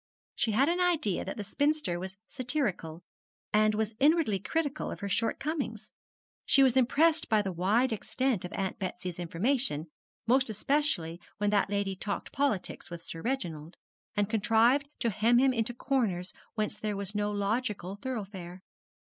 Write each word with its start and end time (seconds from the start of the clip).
She 0.33 0.53
had 0.53 0.67
an 0.67 0.79
idea 0.81 1.23
that 1.23 1.37
the 1.37 1.43
spinster 1.43 1.99
was 1.99 2.17
satirical, 2.27 3.03
and 3.53 3.75
was 3.75 3.93
inwardly 3.99 4.39
critical 4.39 4.89
of 4.89 4.99
her 5.01 5.07
shortcomings. 5.07 5.91
She 6.43 6.63
was 6.63 6.75
impressed 6.75 7.29
by 7.29 7.43
the 7.43 7.51
wide 7.51 7.93
extent 7.93 8.43
of 8.43 8.51
Aunt 8.53 8.79
Betsy's 8.79 9.19
information, 9.19 9.91
most 10.25 10.49
especially 10.49 11.21
when 11.37 11.51
that 11.51 11.69
lady 11.69 11.95
talked 11.95 12.31
politics 12.31 12.89
with 12.89 13.03
Sir 13.03 13.21
Reginald, 13.21 13.75
and 14.17 14.27
contrived 14.27 14.89
to 15.01 15.11
hem 15.11 15.37
him 15.37 15.53
into 15.53 15.71
corners 15.71 16.33
whence 16.55 16.79
there 16.79 16.97
was 16.97 17.13
no 17.13 17.29
logical 17.31 17.95
thoroughfare. 17.97 18.63